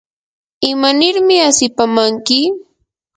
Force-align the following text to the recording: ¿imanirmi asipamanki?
¿imanirmi 0.69 1.35
asipamanki? 1.47 2.39